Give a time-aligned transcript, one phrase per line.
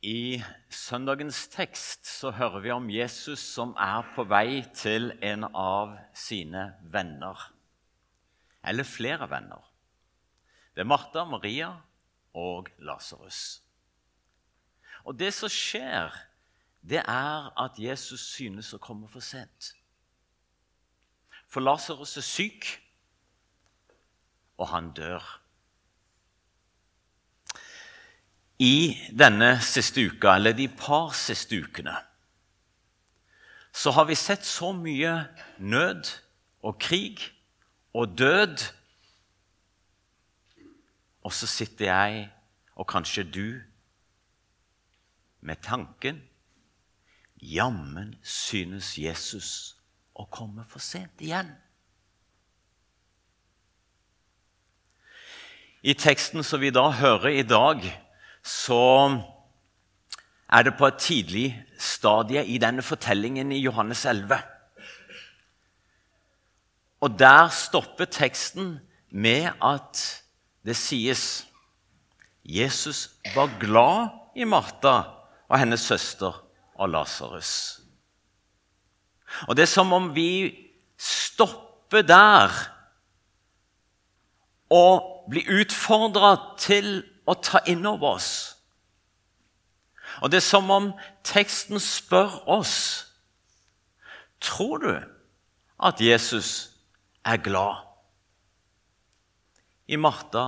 [0.00, 0.40] I
[0.72, 6.70] søndagens tekst så hører vi om Jesus som er på vei til en av sine
[6.88, 7.36] venner.
[8.64, 9.60] Eller flere venner.
[10.72, 11.74] Det er Martha, Maria
[12.32, 13.60] og Lasarus.
[15.04, 16.16] Og det som skjer,
[16.80, 19.74] det er at Jesus synes å komme for sent.
[21.44, 22.70] For Lasarus er syk,
[24.56, 25.39] og han dør.
[28.60, 31.96] I denne siste uka, eller de par siste ukene,
[33.72, 35.14] så har vi sett så mye
[35.58, 36.10] nød
[36.66, 37.22] og krig
[37.94, 38.58] og død.
[41.22, 42.26] Og så sitter jeg,
[42.76, 43.60] og kanskje du,
[45.40, 46.20] med tanken
[47.40, 49.78] Jammen synes Jesus
[50.12, 51.48] å komme for sent igjen.
[55.80, 57.86] I teksten som vi da hører i dag,
[58.42, 59.20] så
[60.50, 64.40] er det på et tidlig stadie i denne fortellingen i Johannes 11.
[67.00, 70.02] Og der stopper teksten med at
[70.66, 71.46] det sies
[72.44, 74.96] Jesus var glad i Martha
[75.48, 76.44] og hennes søster
[76.74, 77.80] og Lasarus.
[79.48, 80.50] Og det er som om vi
[80.98, 82.50] stopper der
[84.70, 88.32] og blir utfordra til å ta inn over oss.
[90.20, 90.90] Og det er som om
[91.26, 92.76] teksten spør oss
[94.40, 94.94] Tror du
[95.84, 96.70] at Jesus
[97.28, 97.82] er glad
[99.84, 100.46] i Martha,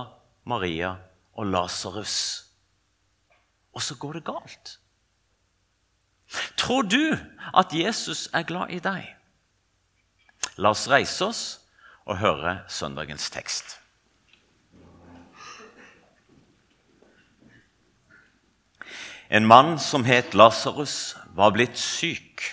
[0.49, 0.95] Maria
[1.37, 2.15] og Lasarus?
[3.77, 4.79] Og så går det galt.
[6.57, 7.13] Tror du
[7.53, 9.05] at Jesus er glad i deg?
[10.57, 11.43] La oss reise oss
[12.09, 13.77] og høre søndagens tekst.
[19.33, 22.43] En mann som het Lasarus, var blitt syk.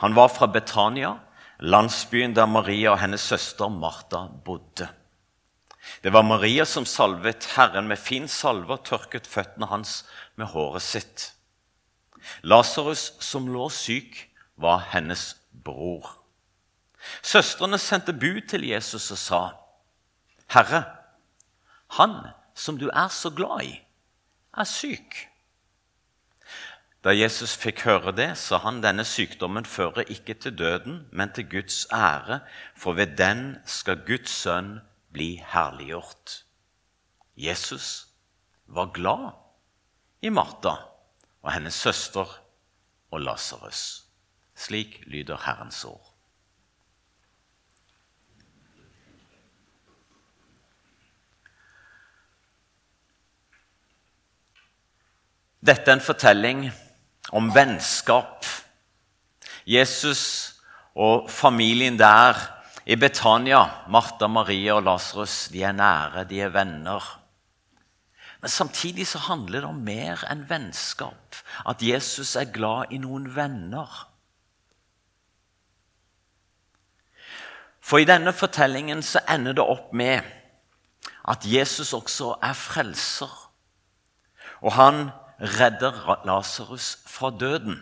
[0.00, 1.18] Han var fra Betania,
[1.60, 4.88] landsbyen der Maria og hennes søster Martha bodde.
[6.00, 10.06] Det var Maria som salvet Herren med fin salve og tørket føttene hans
[10.40, 11.26] med håret sitt.
[12.48, 14.22] Lasarus, som lå syk,
[14.56, 16.14] var hennes bror.
[17.20, 19.42] Søstrene sendte bud til Jesus og sa,
[20.48, 20.84] 'Herre,
[22.00, 22.16] han
[22.54, 23.82] som du er så glad i,
[24.56, 25.29] er syk.'
[27.00, 31.46] Da Jesus fikk høre det, sa han denne sykdommen fører ikke til døden, men til
[31.48, 32.42] Guds ære,
[32.76, 34.74] for ved den skal Guds sønn
[35.12, 36.42] bli herliggjort.
[37.40, 38.10] Jesus
[38.68, 39.32] var glad
[40.20, 40.74] i Martha
[41.40, 42.28] og hennes søster
[43.10, 44.04] og Lasarus.
[44.54, 46.04] Slik lyder Herrens ord.
[55.60, 56.62] Dette er en fortelling
[57.32, 58.46] om vennskap.
[59.66, 60.54] Jesus
[60.94, 62.38] og familien der
[62.86, 67.04] i Betania, Martha, Maria og Lasarus, de er nære, de er venner.
[68.40, 71.36] Men samtidig så handler det om mer enn vennskap.
[71.68, 74.06] At Jesus er glad i noen venner.
[77.80, 80.24] For i denne fortellingen så ender det opp med
[81.28, 83.32] at Jesus også er frelser.
[84.60, 87.80] Og han redder Lasarus fra døden.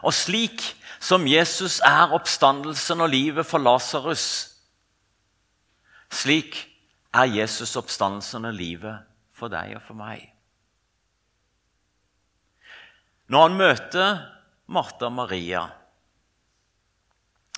[0.00, 0.62] Og slik
[1.00, 4.50] som Jesus er oppstandelsen og livet for Lasarus,
[6.12, 6.56] slik
[7.14, 10.30] er Jesus oppstandelsen og livet for deg og for meg.
[13.28, 14.10] Når han møter
[14.66, 15.66] Martha og Maria,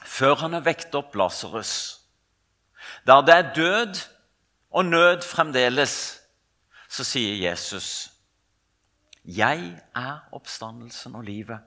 [0.07, 1.73] før han har vekt opp Lasarus,
[3.07, 3.99] der det er død
[4.71, 5.97] og nød fremdeles
[6.89, 8.17] så sier Jesus
[9.27, 11.59] jeg er oppstandelsen og livet.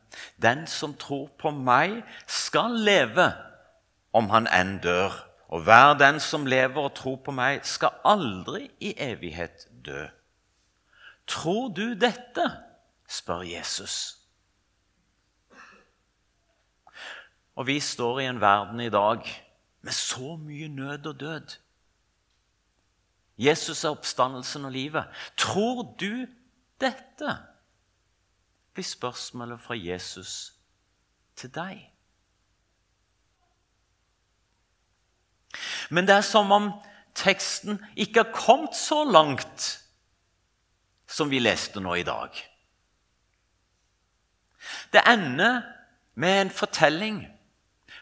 [0.41, 1.97] Den som tror på meg,
[2.27, 3.33] skal leve
[4.15, 5.11] om han enn dør.
[5.51, 10.07] Og hver den som lever og tror på meg, skal aldri i evighet dø.
[11.27, 12.47] Tror du dette?
[13.09, 14.15] spør Jesus.
[17.55, 19.25] Og vi står i en verden i dag
[19.81, 21.57] med så mye nød og død.
[23.39, 25.07] Jesus er oppstandelsen og livet.
[25.37, 26.27] Tror du
[26.81, 27.37] dette?
[28.79, 30.53] blir spørsmålet fra Jesus
[31.35, 31.81] til deg.
[35.89, 36.69] Men det er som om
[37.17, 39.67] teksten ikke har kommet så langt
[41.09, 42.31] som vi leste nå i dag.
[44.93, 45.61] Det ender
[46.15, 47.25] med en fortelling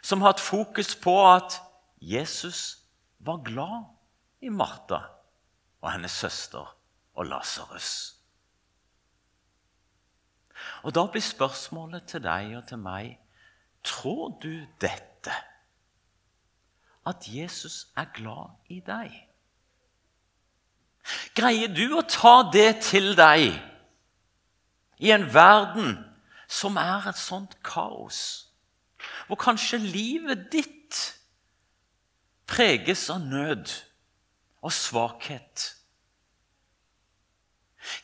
[0.01, 1.57] som har hatt fokus på at
[2.01, 2.83] Jesus
[3.17, 3.87] var glad
[4.45, 5.16] i Martha
[5.87, 6.77] og hennes søster
[7.15, 8.15] og Lasarus.
[10.83, 13.19] Og Da blir spørsmålet til deg og til meg
[13.83, 15.31] Tror du dette?
[17.07, 19.13] At Jesus er glad i deg?
[21.35, 23.53] Greier du å ta det til deg
[24.99, 25.95] i en verden
[26.51, 28.51] som er et sånt kaos?
[29.29, 30.99] Hvor kanskje livet ditt
[32.49, 33.71] preges av nød
[34.59, 35.76] og svakhet?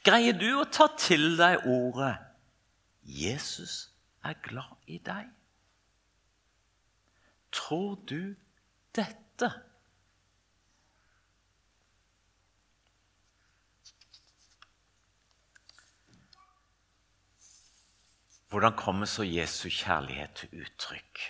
[0.03, 2.15] Greier du å ta til deg ordet
[3.03, 3.91] 'Jesus
[4.23, 5.31] er glad i deg'?
[7.51, 8.35] Tror du
[8.95, 9.51] dette?
[18.53, 21.21] Hvordan kommer så Jesu kjærlighet til uttrykk?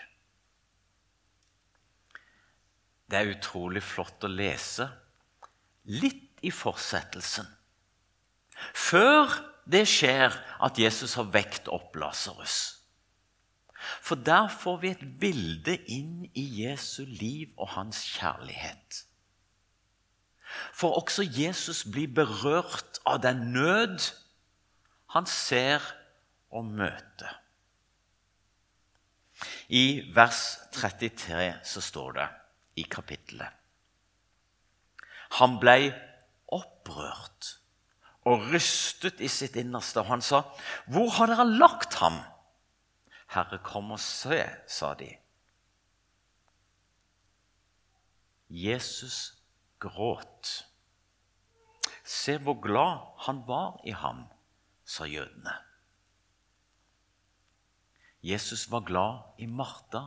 [3.07, 4.89] Det er utrolig flott å lese
[5.87, 7.47] litt i fortsettelsen.
[8.71, 9.31] Før
[9.69, 12.83] det skjer at Jesus har vekt opp Lasarus.
[14.03, 19.03] For der får vi et bilde inn i Jesu liv og hans kjærlighet.
[20.73, 23.99] For også Jesus blir berørt av den nød
[25.13, 25.83] han ser
[26.53, 27.39] og møter.
[29.73, 30.43] I vers
[30.75, 32.27] 33 så står det
[32.79, 33.49] i kapittelet
[35.39, 35.91] Han blei
[36.53, 37.49] opprørt
[38.25, 39.99] og rystet i sitt innerste.
[39.99, 40.43] Og han sa,
[40.87, 42.23] 'Hvor har dere lagt ham?'
[43.27, 45.17] 'Herre, kom og se', sa de.
[48.49, 49.33] Jesus
[49.79, 50.65] gråt.
[52.03, 54.27] Se hvor glad han var i ham,
[54.85, 55.53] sa jødene.
[58.23, 60.03] Jesus var glad i Martha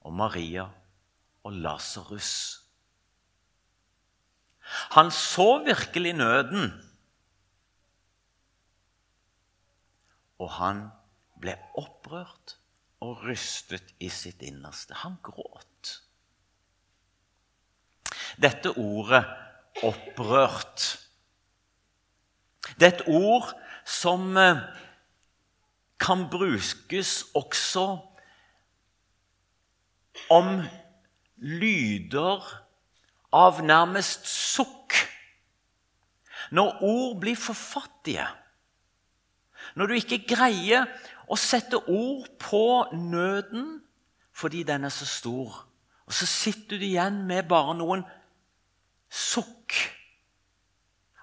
[0.00, 0.66] og Maria
[1.44, 2.60] og Lasarus.
[4.96, 6.89] Han så virkelig nøden
[10.40, 10.86] Og han
[11.40, 12.56] ble opprørt
[13.04, 14.96] og rystet i sitt innerste.
[15.04, 16.00] Han gråt.
[18.40, 19.24] Dette ordet
[19.84, 20.98] 'opprørt'
[22.80, 23.50] Det er et ord
[23.84, 24.60] som eh,
[26.00, 27.86] kan brukes også
[30.30, 30.62] om
[31.36, 32.46] lyder
[33.32, 34.96] av nærmest sukk.
[36.50, 38.26] Når ord blir for fattige
[39.76, 40.86] når du ikke greier
[41.30, 42.64] å sette ord på
[42.96, 43.78] nøden
[44.40, 45.66] fordi den er så stor,
[46.06, 48.02] og så sitter du igjen med bare noen
[49.10, 49.76] sukk.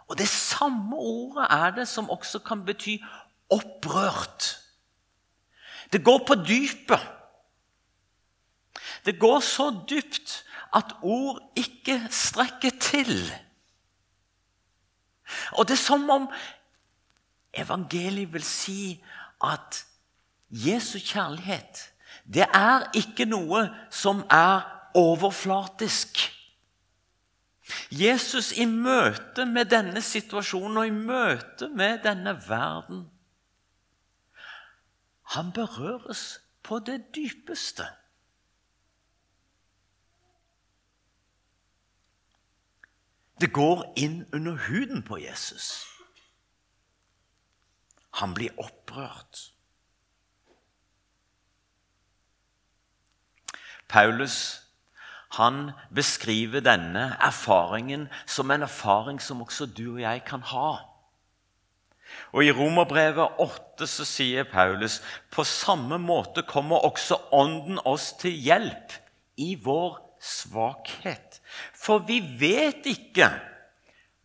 [0.08, 3.00] Og det samme ordet er det som også kan bety
[3.50, 4.54] opprørt.
[5.92, 7.04] Det går på dypet.
[9.06, 10.44] Det går så dypt
[10.76, 13.14] at ord ikke strekker til.
[15.52, 16.28] Og det er som om
[17.54, 19.04] Evangeliet vil si
[19.44, 19.86] at
[20.50, 21.94] Jesu kjærlighet
[22.28, 24.66] det er ikke noe som er
[24.98, 26.20] overflatisk.
[27.92, 33.08] Jesus i møte med denne situasjonen og i møte med denne verden
[35.36, 37.84] Han berøres på det dypeste.
[43.42, 45.97] Det går inn under huden på Jesus.
[48.22, 49.52] Han blir opprørt.
[53.88, 54.64] Paulus
[55.38, 60.70] han beskriver denne erfaringen som en erfaring som også du og jeg kan ha.
[62.32, 65.02] Og I Romerbrevet 8 så sier Paulus
[65.34, 68.96] på samme måte kommer også Ånden oss til hjelp
[69.44, 71.42] i vår svakhet.
[71.76, 73.30] For vi vet ikke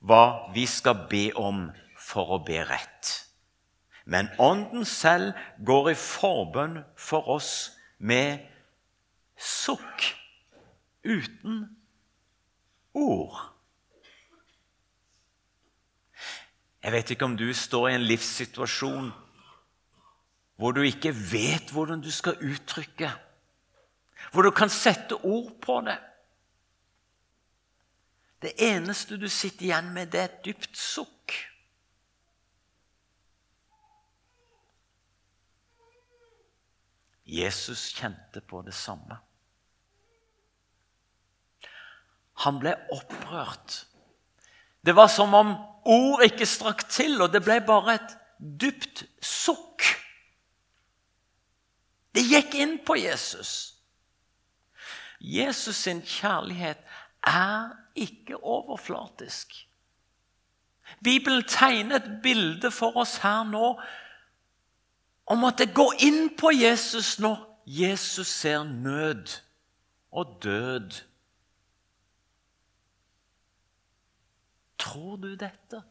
[0.07, 1.67] hva vi skal be om
[1.99, 3.11] for å be rett.
[4.05, 5.33] Men Ånden selv
[5.67, 8.43] går i forbønn for oss med
[9.39, 10.09] sukk
[11.05, 11.65] uten
[12.95, 13.39] ord.
[16.83, 19.13] Jeg vet ikke om du står i en livssituasjon
[20.59, 23.09] hvor du ikke vet hvordan du skal uttrykke,
[24.33, 25.97] hvor du kan sette ord på det.
[28.43, 31.35] Det eneste du sitter igjen med, det er et dypt sukk.
[37.33, 39.17] Jesus kjente på det samme.
[42.45, 43.85] Han ble opprørt.
[44.83, 45.55] Det var som om
[45.89, 49.87] ord ikke strakk til, og det ble bare et dypt sukk.
[52.13, 53.73] Det gikk inn på Jesus.
[55.23, 56.81] Jesus sin kjærlighet
[57.29, 59.55] er ikke overflatisk.
[61.05, 63.77] Bibelen tegner et bilde for oss her nå
[65.27, 69.39] om at det går inn på Jesus når Jesus ser nød
[70.13, 70.91] og død.
[74.79, 75.83] Tror du dette?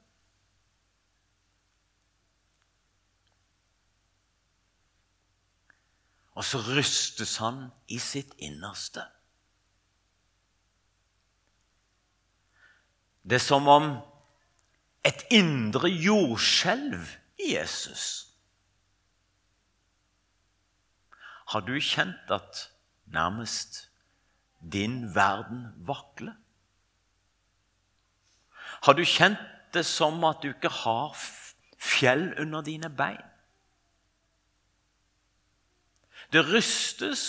[6.31, 9.03] Og så rystes han i sitt innerste.
[13.23, 13.91] Det er som om
[15.05, 17.03] et indre jordskjelv
[17.39, 18.30] i Jesus.
[21.51, 22.71] Har du kjent at
[23.11, 23.89] nærmest
[24.73, 26.33] din verden vakler?
[28.85, 29.41] Har du kjent
[29.73, 31.17] det som at du ikke har
[31.75, 33.27] fjell under dine bein?
[36.31, 37.23] Det rystes.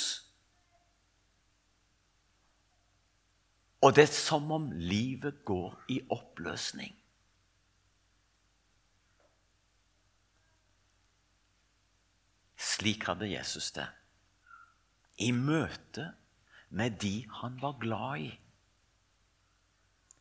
[3.83, 6.95] Og det er som om livet går i oppløsning.
[12.57, 13.89] Slik hadde Jesus det
[15.23, 16.11] i møte
[16.73, 18.31] med de han var glad i.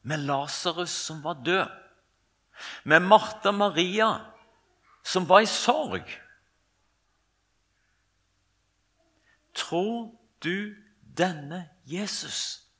[0.02, 1.70] Med Lasarus som var død.
[2.84, 4.12] Med Martha Maria
[5.04, 6.10] som var i sorg.
[9.54, 10.12] Tror
[10.44, 10.76] du
[11.18, 12.71] denne Jesus?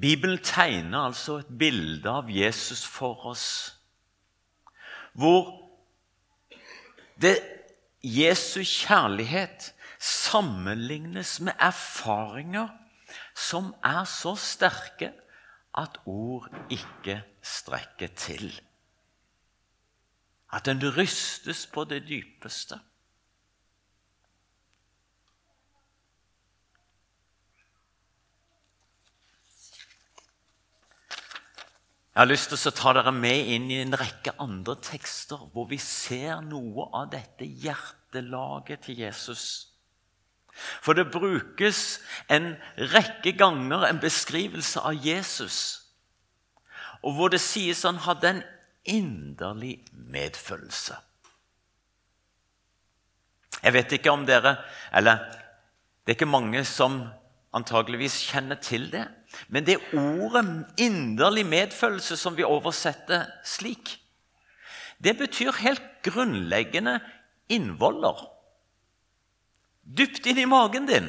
[0.00, 3.46] Bibelen tegner altså et bilde av Jesus for oss,
[5.16, 5.54] hvor
[7.16, 7.38] det
[8.04, 12.68] Jesu kjærlighet sammenlignes med erfaringer
[13.36, 15.12] som er så sterke
[15.76, 18.50] at ord ikke strekker til.
[20.52, 22.78] At en rystes på det dypeste.
[32.16, 35.66] Jeg har lyst til å ta dere med inn i en rekke andre tekster hvor
[35.68, 39.42] vi ser noe av dette hjertelaget til Jesus.
[40.80, 41.98] For det brukes
[42.32, 42.54] en
[42.94, 45.58] rekke ganger en beskrivelse av Jesus,
[47.04, 48.42] og hvor det sies han hadde en
[48.88, 50.96] inderlig medfølelse.
[53.60, 54.56] Jeg vet ikke om dere
[54.94, 57.02] Eller det er ikke mange som
[57.52, 59.04] antageligvis kjenner til det.
[59.48, 64.00] Men det ordet 'inderlig medfølelse' som vi oversetter slik,
[64.98, 67.00] det betyr helt grunnleggende
[67.48, 68.36] innvoller
[69.86, 71.08] dypt inn i magen din.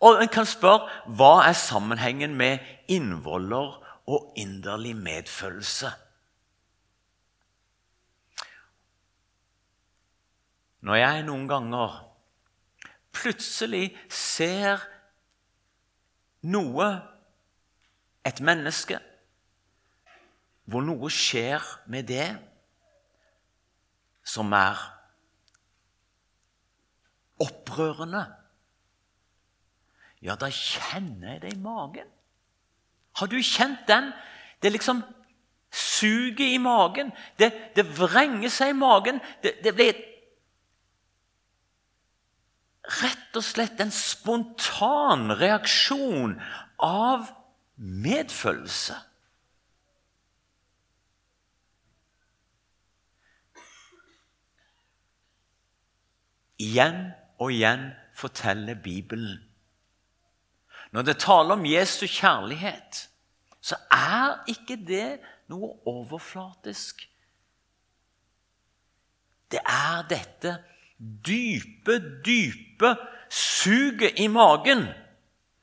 [0.00, 3.76] Og en kan spørre hva er sammenhengen med innvoller
[4.10, 5.92] og inderlig medfølelse?
[10.80, 11.98] Når jeg noen ganger
[13.12, 14.80] plutselig ser
[16.42, 16.88] noe,
[18.24, 18.98] et menneske,
[20.70, 22.28] hvor noe skjer med det
[24.26, 24.78] som er
[27.40, 28.26] opprørende,
[30.20, 32.08] ja, da kjenner jeg det i magen.
[33.16, 34.10] Har du kjent den?
[34.60, 35.00] Det liksom
[35.72, 37.12] suget i magen.
[37.38, 39.20] Det, det vrenger seg i magen.
[39.42, 39.96] Det, det blir
[42.84, 46.34] rett og slett en spontan reaksjon
[46.84, 47.28] av
[47.76, 48.96] medfølelse.
[56.60, 57.06] Igjen
[57.40, 59.38] og igjen forteller Bibelen.
[60.92, 63.06] Når det taler om Jesu kjærlighet,
[63.60, 65.20] så er ikke det
[65.52, 67.06] noe overflatisk.
[69.50, 70.58] Det er dette
[71.00, 72.96] dype, dype
[73.30, 74.86] suget i magen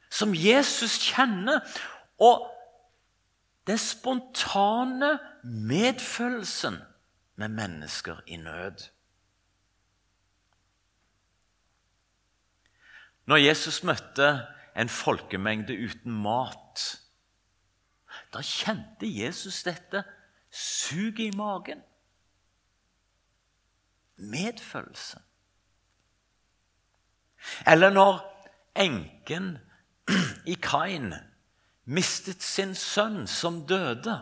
[0.09, 1.61] som Jesus kjenner,
[2.19, 2.47] og
[3.67, 6.79] den spontane medfølelsen
[7.35, 8.87] med mennesker i nød.
[13.25, 16.85] Når Jesus møtte en folkemengde uten mat,
[18.33, 20.03] da kjente Jesus dette
[20.51, 21.83] suget i magen.
[24.15, 25.19] Medfølelse.
[27.67, 28.19] Eller når
[28.75, 29.57] enken
[30.45, 31.13] i Kain
[31.85, 34.17] mistet sin sønn som døde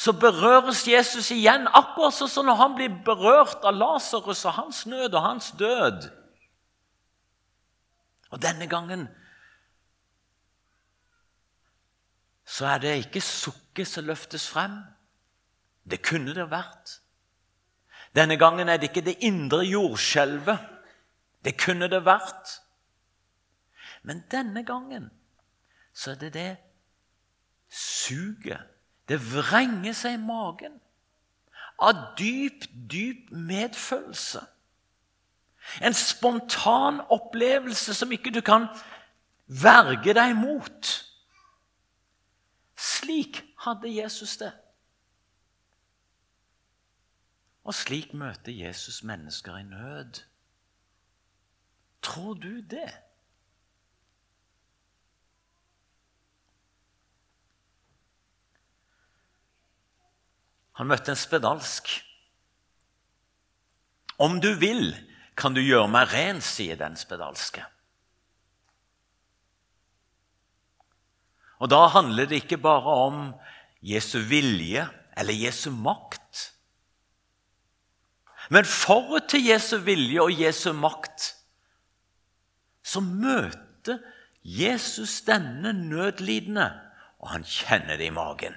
[0.00, 4.84] så berøres Jesus igjen, akkurat sånn som når han blir berørt av Lasarus og hans
[4.88, 6.06] nød og hans død.
[8.30, 9.08] Og denne gangen
[12.48, 14.80] så er det ikke sukket som løftes frem.
[15.84, 16.99] Det kunne det vært.
[18.14, 20.58] Denne gangen er det ikke det indre jordskjelvet.
[21.44, 22.60] Det kunne det vært.
[24.02, 25.10] Men denne gangen
[25.92, 26.56] så er det det
[27.70, 28.60] suget.
[29.08, 30.78] Det vrenger seg i magen
[31.80, 34.42] av dyp, dyp medfølelse.
[35.82, 38.66] En spontan opplevelse som ikke du kan
[39.46, 40.90] verge deg mot.
[42.80, 44.52] Slik hadde Jesus det.
[47.64, 50.22] Og slik møter Jesus mennesker i nød.
[52.02, 52.88] Tror du det?
[60.80, 61.90] Han møtte en spedalsk.
[64.16, 64.94] Om du vil,
[65.36, 67.66] kan du gjøre meg ren, sier den spedalske.
[71.60, 73.18] Og da handler det ikke bare om
[73.84, 74.86] Jesu vilje
[75.20, 76.19] eller Jesu makt.
[78.50, 81.28] Men forut til Jesu vilje og Jesu makt
[82.82, 84.00] så møter
[84.42, 86.66] Jesus denne nødlidende,
[87.22, 88.56] og han kjenner det i magen.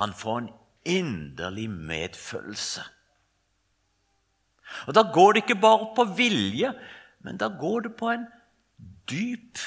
[0.00, 0.48] Han får en
[0.84, 2.84] inderlig medfølelse.
[4.86, 6.72] Og Da går det ikke bare på vilje,
[7.20, 8.26] men da går det på en
[9.10, 9.58] dyp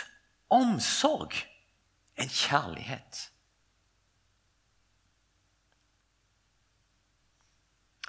[0.49, 1.33] omsorg,
[2.17, 3.31] en kjærlighet.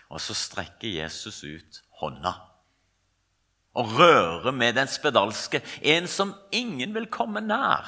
[0.09, 2.35] Og så strekker Jesus ut hånda
[3.79, 7.87] og rører med den spedalske, en som ingen vil komme nær.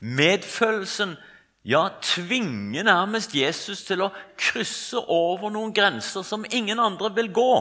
[0.00, 1.16] Medfølelsen
[1.64, 4.10] ja, tvinger nærmest Jesus til å
[4.40, 7.54] krysse over noen grenser som ingen andre vil gå.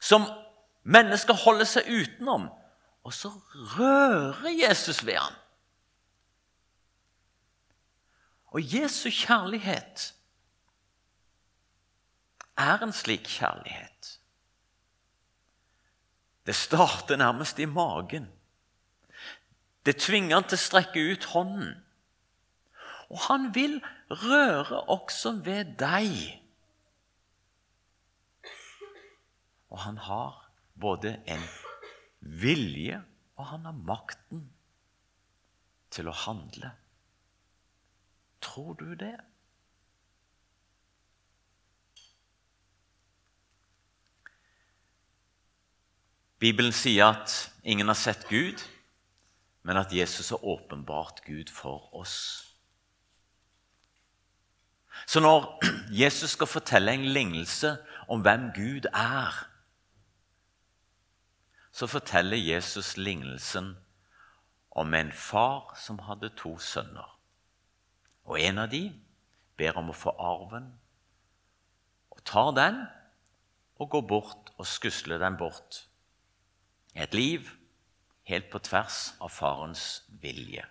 [0.00, 0.26] Som
[0.82, 2.48] mennesker holder seg utenom.
[3.06, 3.30] Og så
[3.76, 5.34] rører Jesus ved ham.
[8.50, 10.14] Og Jesu kjærlighet
[12.58, 14.16] er en slik kjærlighet.
[16.46, 18.26] Det starter nærmest i magen.
[19.86, 21.72] Det tvinger han til å strekke ut hånden.
[23.10, 23.78] Og han vil
[24.10, 26.10] røre også ved deg.
[29.70, 31.46] Og han har både en
[32.20, 33.00] vilje
[33.40, 34.44] og han har makten
[35.90, 36.74] til å handle.
[38.40, 39.16] Tror du det?
[46.40, 48.62] Bibelen sier at ingen har sett Gud,
[49.62, 52.46] men at Jesus har åpenbart Gud for oss.
[55.06, 55.60] Så når
[56.02, 57.76] Jesus skal fortelle en lignelse
[58.08, 59.46] om hvem Gud er,
[61.72, 63.76] så forteller Jesus lignelsen
[64.70, 67.19] om en far som hadde to sønner.
[68.28, 68.88] Og En av de
[69.56, 70.70] ber om å få arven,
[72.10, 72.82] og tar den
[73.80, 75.84] og går bort og skusler den bort.
[76.94, 77.48] Et liv
[78.28, 80.64] helt på tvers av farens vilje.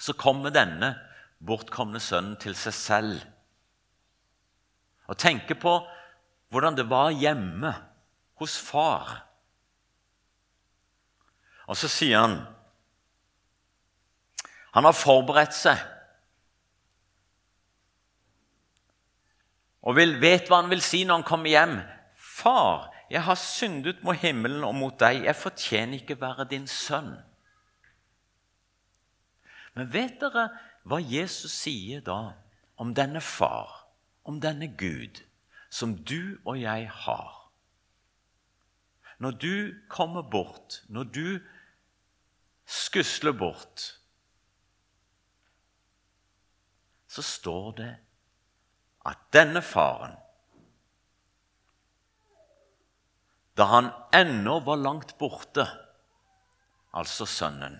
[0.00, 0.94] Så kommer denne
[1.38, 3.26] bortkomne sønnen til seg selv
[5.10, 5.72] og tenker på
[6.54, 7.72] hvordan det var hjemme
[8.38, 9.10] hos far.
[11.66, 12.36] Og så sier han
[14.74, 15.80] Han har forberedt seg
[19.80, 21.78] og vil, vet hva han vil si når han kommer hjem.
[22.14, 25.24] 'Far, jeg har syndet mot himmelen og mot deg.
[25.24, 27.16] Jeg fortjener ikke være din sønn.'
[29.74, 30.48] Men vet dere
[30.84, 32.34] hva Jesus sier da
[32.76, 33.86] om denne far,
[34.24, 35.22] om denne Gud,
[35.70, 37.36] som du og jeg har?
[39.18, 41.38] Når du kommer bort, når du
[42.66, 43.99] skusler bort,
[47.10, 47.92] så står det
[49.10, 50.14] at denne faren
[53.58, 55.66] Da han ennå var langt borte,
[56.96, 57.74] altså sønnen,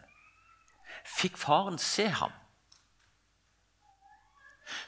[1.08, 2.34] fikk faren se ham.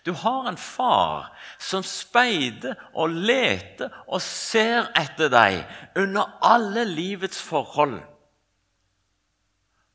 [0.04, 5.62] Du har en far som speider og leter og ser etter deg
[5.98, 7.96] under alle livets forhold.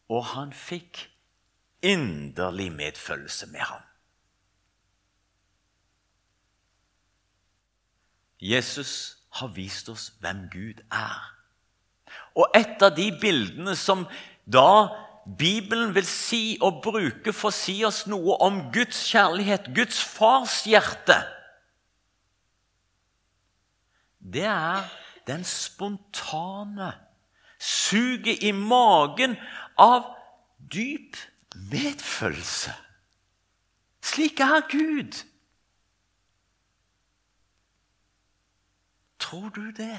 [0.10, 1.06] Og han fikk
[1.86, 3.87] inderlig medfølelse med ham.
[8.42, 11.22] Jesus har vist oss hvem Gud er.
[12.38, 14.06] Og et av de bildene som
[14.46, 14.94] da
[15.38, 20.62] Bibelen vil si og bruke for å si oss noe om Guds kjærlighet, Guds fars
[20.70, 21.18] hjerte,
[24.28, 24.88] det er
[25.28, 26.92] den spontane
[27.60, 29.36] suget i magen
[29.80, 30.08] av
[30.72, 31.18] dyp
[31.72, 32.74] medfølelse.
[34.04, 35.16] Slik er Gud.
[39.28, 39.98] Tror du det?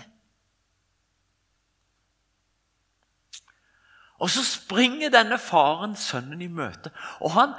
[4.19, 7.53] Og så springer denne faren sønnen i møte, og han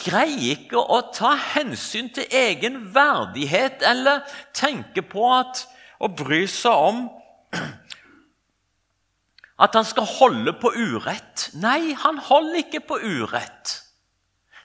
[0.00, 4.22] greier ikke å ta hensyn til egen verdighet eller
[4.56, 5.66] tenke på at
[6.00, 7.02] og bry seg om
[9.64, 11.50] at han skal holde på urett.
[11.60, 13.74] Nei, han holder ikke på urett.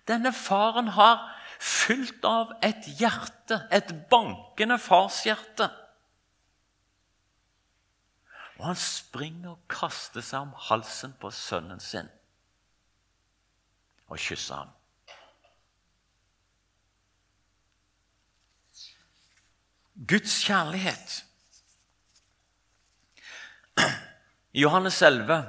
[0.08, 1.26] Denne faren har
[1.60, 5.68] fylt av et hjerte, et bankende farshjerte.
[8.58, 12.08] Og han springer og kaster seg om halsen på sønnen sin
[14.06, 14.72] og kysser ham.
[20.08, 21.26] Guds kjærlighet.
[24.54, 25.44] Johannes 11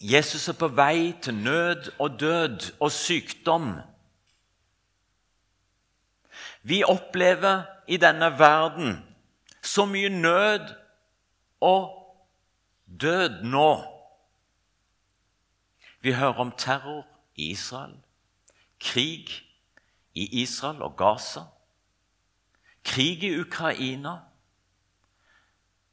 [0.00, 3.70] Jesus er på vei til nød og død og sykdom.
[6.62, 8.98] Vi opplever i denne verden
[9.62, 10.85] så mye nød
[11.60, 12.16] og
[13.00, 13.84] død nå.
[16.00, 17.96] Vi hører om terror i Israel,
[18.80, 19.28] krig
[20.14, 21.40] i Israel og Gaza,
[22.84, 24.18] krig i Ukraina,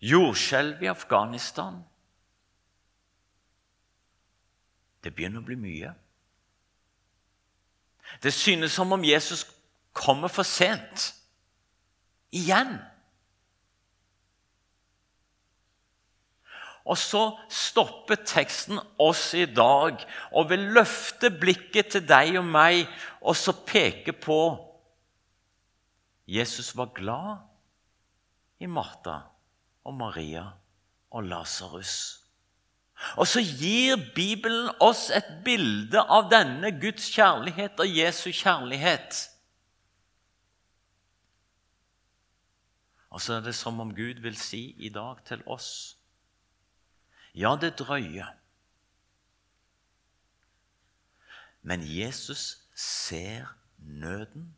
[0.02, 1.84] jordskjelv i Afghanistan.
[5.04, 5.93] Det begynner å bli mye.
[8.23, 9.45] Det synes som om Jesus
[9.93, 11.13] kommer for sent.
[12.32, 12.78] Igjen.
[16.84, 20.02] Og så stopper teksten oss i dag
[20.36, 22.84] og vil løfte blikket til deg og meg
[23.22, 24.39] og så peke på
[26.28, 29.19] Jesus var glad i Martha
[29.84, 30.43] og Maria
[31.12, 32.19] og Lasarus.
[33.19, 39.24] Og så gir Bibelen oss et bilde av denne Guds kjærlighet og Jesu kjærlighet.
[43.13, 45.98] Og så er det som om Gud vil si i dag til oss
[47.34, 48.34] ja, det drøyer.
[51.62, 54.56] Men Jesus ser nøden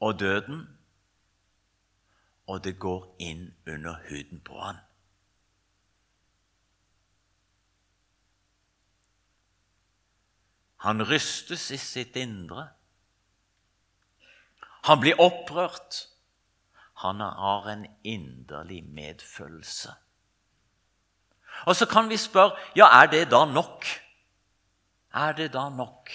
[0.00, 0.78] og døden,
[2.46, 4.76] og det går inn under huden på han.
[10.84, 12.68] Han rystes i sitt indre.
[14.84, 16.02] Han blir opprørt.
[17.00, 19.94] Han har en inderlig medfølelse.
[21.64, 23.86] Og så kan vi spørre ja, er det da nok?
[25.14, 26.10] Er det da nok?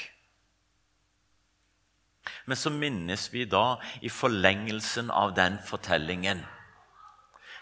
[2.45, 6.41] Men så minnes vi da i forlengelsen av den fortellingen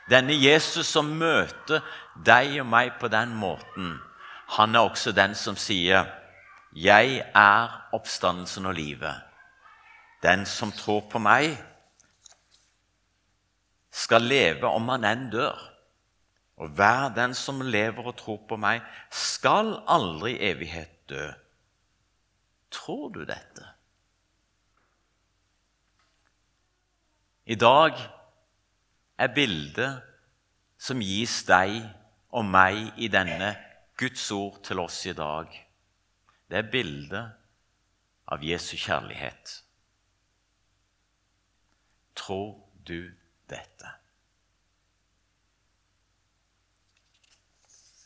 [0.07, 1.83] Denne Jesus som møter
[2.23, 3.97] deg og meg på den måten,
[4.55, 6.07] han er også den som sier,
[6.71, 9.19] 'Jeg er oppstandelsen og livet'.
[10.23, 11.57] Den som tror på meg,
[13.91, 15.76] skal leve om han enn dør.
[16.57, 18.81] Og hver den som lever og tror på meg,
[19.13, 21.27] skal aldri i evighet dø.
[22.73, 23.67] Tror du dette?
[27.47, 27.95] I dag
[29.17, 30.01] er bildet
[30.77, 31.77] som gis deg
[32.35, 33.53] og meg i denne
[33.97, 35.53] Guds ord til oss i dag,
[36.47, 37.31] det er bildet
[38.29, 39.53] av Jesu kjærlighet.
[42.17, 43.09] Tror du
[43.49, 43.96] dette?